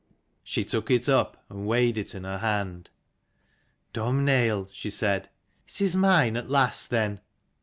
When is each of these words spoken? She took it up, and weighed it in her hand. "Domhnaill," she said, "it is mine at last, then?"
She 0.43 0.63
took 0.65 0.89
it 0.89 1.07
up, 1.07 1.45
and 1.47 1.67
weighed 1.67 1.95
it 1.95 2.15
in 2.15 2.23
her 2.23 2.39
hand. 2.39 2.89
"Domhnaill," 3.93 4.67
she 4.71 4.89
said, 4.89 5.29
"it 5.67 5.79
is 5.79 5.95
mine 5.95 6.35
at 6.35 6.49
last, 6.49 6.89
then?" 6.89 7.19